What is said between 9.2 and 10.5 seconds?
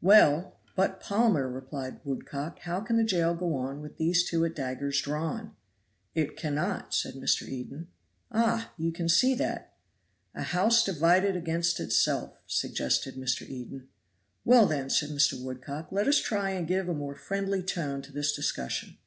that." "A